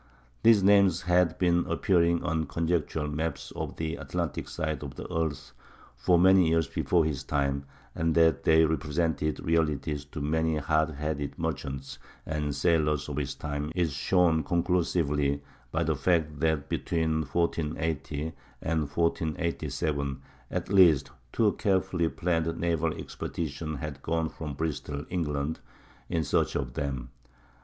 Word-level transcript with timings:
These 0.41 0.63
names 0.63 1.03
had 1.03 1.37
been 1.37 1.63
appearing 1.67 2.23
on 2.23 2.47
conjectural 2.47 3.07
maps 3.07 3.53
of 3.55 3.75
the 3.75 3.97
Atlantic 3.97 4.49
side 4.49 4.81
of 4.83 4.95
the 4.95 5.05
earth 5.15 5.51
for 5.95 6.17
many 6.17 6.47
years 6.49 6.67
before 6.67 7.05
his 7.05 7.23
time; 7.23 7.65
and 7.93 8.15
that 8.15 8.41
they 8.43 8.65
represented 8.65 9.39
realities 9.45 10.03
to 10.05 10.19
many 10.19 10.55
hard 10.57 10.89
headed 10.95 11.37
merchants 11.37 11.99
and 12.25 12.55
sailors 12.55 13.09
of 13.09 13.17
his 13.17 13.35
time 13.35 13.71
is 13.75 13.93
shown 13.93 14.43
conclusively 14.43 15.43
by 15.71 15.83
the 15.83 15.95
fact 15.95 16.39
that 16.39 16.67
between 16.67 17.21
1480 17.21 18.33
and 18.59 18.79
1487 18.89 20.19
at 20.49 20.69
least 20.73 21.11
two 21.31 21.51
carefully 21.59 22.09
planned 22.09 22.57
naval 22.57 22.91
expeditions 22.97 23.77
had 23.77 24.01
gone 24.01 24.29
from 24.29 24.55
Bristol, 24.55 25.05
England, 25.11 25.59
in 26.09 26.23
search 26.23 26.55
of 26.55 26.73
them. 26.73 27.11